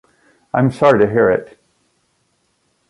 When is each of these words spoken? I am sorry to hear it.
I 0.51 0.57
am 0.57 0.71
sorry 0.71 0.97
to 0.97 1.11
hear 1.11 1.29
it. 1.29 1.59